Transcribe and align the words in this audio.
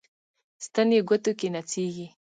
ستن 0.65 0.87
یې 0.95 1.01
ګوتو 1.09 1.31
کې 1.39 1.47
نڅیږي 1.55 2.07